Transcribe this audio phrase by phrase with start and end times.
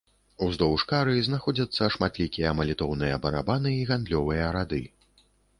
[0.45, 4.85] Уздоўж кары знаходзяцца шматлікія малітоўныя барабаны і гандлёвыя рады.